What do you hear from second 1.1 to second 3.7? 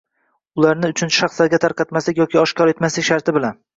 shaxslarga tarqatmaslik yoki oshkor etmaslik sharti bilan;